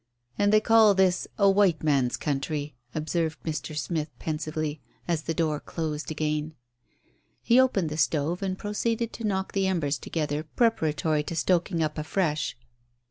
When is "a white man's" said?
1.37-2.17